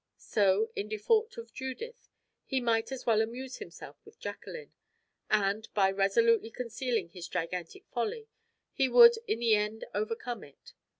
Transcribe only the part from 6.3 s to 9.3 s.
concealing his gigantic folly, he would